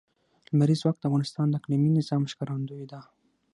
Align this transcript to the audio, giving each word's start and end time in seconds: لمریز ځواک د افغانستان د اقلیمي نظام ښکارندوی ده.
لمریز 0.49 0.79
ځواک 0.81 0.95
د 0.99 1.03
افغانستان 1.09 1.47
د 1.49 1.53
اقلیمي 1.59 1.89
نظام 1.97 2.21
ښکارندوی 2.31 2.85
ده. 2.91 2.99